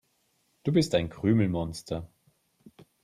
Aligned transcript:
Du 0.63 0.71
bist 0.71 0.95
ein 0.95 1.09
Krümelmonster. 1.11 2.09